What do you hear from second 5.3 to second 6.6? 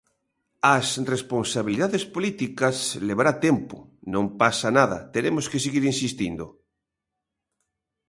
que seguir insistindo.